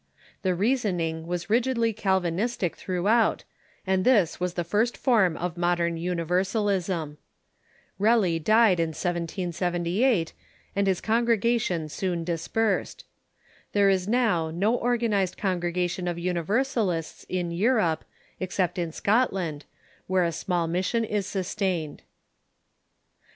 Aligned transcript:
The 0.41 0.55
reasoning 0.55 1.27
was 1.27 1.47
rigidly 1.47 1.93
Calvinistic 1.93 2.75
throughout, 2.75 3.43
and 3.85 4.03
this 4.03 4.39
was 4.39 4.55
the 4.55 4.63
first 4.63 4.97
form 4.97 5.37
of 5.37 5.59
modern 5.59 5.95
Universal 5.95 6.69
ism. 6.69 7.19
Kelly 8.01 8.39
died 8.39 8.79
in 8.79 8.87
1778, 8.95 10.33
and 10.75 10.87
his 10.87 11.01
congregation 11.01 11.87
soon 11.87 12.23
dispersed. 12.23 13.05
There 13.73 13.91
is 13.91 14.07
now 14.07 14.49
no 14.49 14.73
organized 14.73 15.37
congregation 15.37 16.07
of 16.07 16.17
Universalists 16.17 17.23
in 17.29 17.51
Europe, 17.51 18.03
except 18.39 18.79
in 18.79 18.91
Scotland, 18.91 19.65
where 20.07 20.23
a 20.23 20.31
small 20.31 20.65
mission 20.65 21.03
is 21.05 21.27
sustained. 21.27 22.01